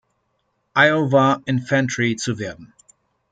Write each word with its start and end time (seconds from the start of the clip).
Iowa 0.75 1.43
Infantry" 1.45 2.15
zu 2.15 2.39
werden. 2.39 2.73